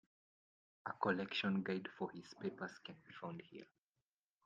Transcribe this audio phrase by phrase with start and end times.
[0.87, 3.67] A collection guide for his papers can be found here.